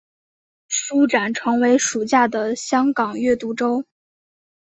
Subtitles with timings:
[0.67, 3.85] 书展成为暑期的香港阅读周。